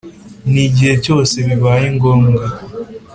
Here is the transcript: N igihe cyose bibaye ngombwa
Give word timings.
N 0.51 0.53
igihe 0.67 0.93
cyose 1.05 1.35
bibaye 1.47 1.87
ngombwa 1.95 2.45